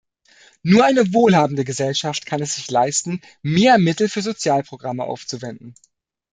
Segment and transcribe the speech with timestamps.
[0.63, 5.75] Nur eine wohlhabende Gesellschaft kann es sich leisten, mehr Mittel für Sozialprogramme aufzuwenden.